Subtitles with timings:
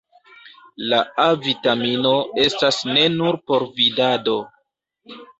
[0.91, 2.13] La A-vitamino
[2.43, 4.35] estas ne nur por vidado.